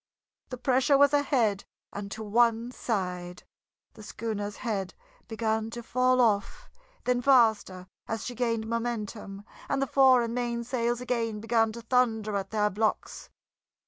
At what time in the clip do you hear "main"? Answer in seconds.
10.33-10.63